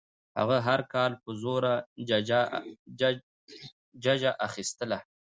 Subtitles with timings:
[0.39, 1.73] هغه هر کال په زوره
[4.03, 4.99] ججه اخیستله.